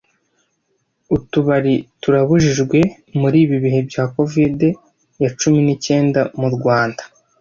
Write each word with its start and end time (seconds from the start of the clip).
Utubari 1.15 1.73
turabujijwe 2.01 2.79
muri 3.19 3.37
ibi 3.45 3.57
bihe 3.63 3.79
bya 3.89 4.03
COVID 4.13 4.59
ya 5.23 5.29
cumi 5.39 5.59
n'icyenda 5.65 6.21
mu 6.39 6.47
Rwanda 6.55 7.03